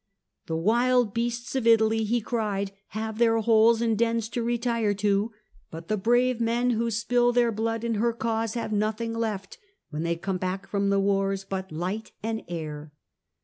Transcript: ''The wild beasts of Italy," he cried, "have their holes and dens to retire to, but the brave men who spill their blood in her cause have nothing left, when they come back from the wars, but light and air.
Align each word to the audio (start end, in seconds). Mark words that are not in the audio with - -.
''The 0.47 0.57
wild 0.57 1.13
beasts 1.13 1.53
of 1.55 1.67
Italy," 1.67 2.05
he 2.05 2.21
cried, 2.21 2.71
"have 2.87 3.19
their 3.19 3.37
holes 3.37 3.83
and 3.83 3.95
dens 3.95 4.29
to 4.29 4.41
retire 4.41 4.95
to, 4.95 5.31
but 5.69 5.89
the 5.89 5.95
brave 5.95 6.41
men 6.41 6.71
who 6.71 6.89
spill 6.89 7.31
their 7.31 7.51
blood 7.51 7.83
in 7.83 7.93
her 7.93 8.11
cause 8.11 8.55
have 8.55 8.73
nothing 8.73 9.13
left, 9.13 9.59
when 9.91 10.01
they 10.01 10.15
come 10.15 10.39
back 10.39 10.67
from 10.67 10.89
the 10.89 10.99
wars, 10.99 11.43
but 11.47 11.71
light 11.71 12.13
and 12.23 12.43
air. 12.47 12.91